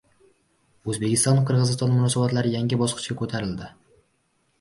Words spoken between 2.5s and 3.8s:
yangi bosqichga ko‘tarildi